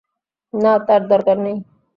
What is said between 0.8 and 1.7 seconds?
তার দরকার নেই।